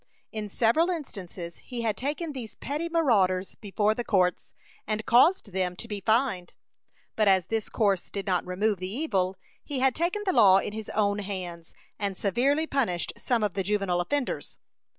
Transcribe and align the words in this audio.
In 0.31 0.49
several 0.49 0.89
instances 0.89 1.57
he 1.57 1.83
had 1.83 1.95
taken 1.95 2.31
these 2.33 2.55
petty 2.55 2.89
marauders 2.89 3.53
before 3.53 3.93
the 3.93 4.03
courts, 4.03 4.55
and 4.87 5.05
caused 5.05 5.51
them 5.51 5.75
to 5.75 5.87
be 5.87 6.01
fined; 6.01 6.55
but 7.15 7.27
as 7.27 7.45
this 7.49 7.69
course 7.69 8.09
did 8.09 8.25
not 8.25 8.43
remove 8.43 8.79
the 8.79 8.89
evil, 8.91 9.35
he 9.63 9.77
had 9.77 9.93
taken 9.93 10.23
the 10.25 10.33
law 10.33 10.57
in 10.57 10.73
his 10.73 10.89
own 10.95 11.19
hands, 11.19 11.75
and 11.99 12.17
severely 12.17 12.65
punished 12.65 13.13
some 13.15 13.43
of 13.43 13.53
the 13.53 13.61
juvenile 13.61 14.01
offenders. 14.01 14.57